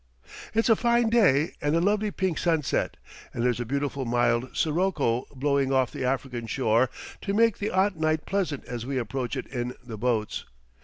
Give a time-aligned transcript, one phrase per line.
[0.55, 2.97] "It's a fine day and a lovely pink sunset,
[3.35, 6.89] and there's a beautiful mild sirocco blowing off the African shore
[7.21, 10.45] to make the 'ot night pleasant as we approach it in the boats.